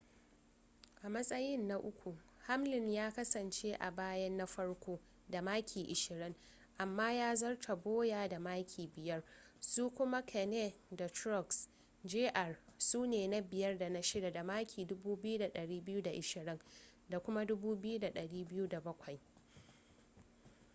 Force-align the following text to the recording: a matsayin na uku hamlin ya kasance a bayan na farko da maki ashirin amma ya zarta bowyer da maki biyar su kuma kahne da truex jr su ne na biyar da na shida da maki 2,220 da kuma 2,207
a 1.03 1.07
matsayin 1.09 1.67
na 1.67 1.77
uku 1.79 2.17
hamlin 2.37 2.89
ya 2.89 3.11
kasance 3.11 3.73
a 3.79 3.91
bayan 3.91 4.37
na 4.37 4.45
farko 4.47 4.99
da 5.29 5.41
maki 5.41 5.87
ashirin 5.91 6.35
amma 6.77 7.11
ya 7.13 7.35
zarta 7.35 7.75
bowyer 7.75 8.29
da 8.29 8.39
maki 8.39 8.87
biyar 8.87 9.23
su 9.59 9.89
kuma 9.89 10.25
kahne 10.25 10.73
da 10.91 11.07
truex 11.09 11.69
jr 12.03 12.57
su 12.77 13.05
ne 13.05 13.27
na 13.27 13.41
biyar 13.41 13.77
da 13.77 13.89
na 13.89 14.01
shida 14.01 14.31
da 14.31 14.43
maki 14.43 14.85
2,220 14.85 16.59
da 17.09 17.19
kuma 17.19 17.43
2,207 17.45 19.19